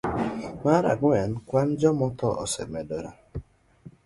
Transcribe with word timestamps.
Mar 0.63 0.83
ang'wen, 0.93 1.31
kwan 1.47 1.69
mag 1.71 1.77
jomotho 1.81 2.29
osemedore. 2.43 3.11